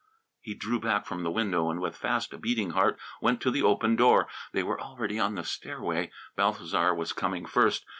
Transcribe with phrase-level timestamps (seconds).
[0.39, 3.97] He drew back from the window and with fast beating heart went to open the
[3.97, 4.27] door.
[4.51, 6.09] They were already on the stairway.
[6.35, 7.85] Balthasar was coming first.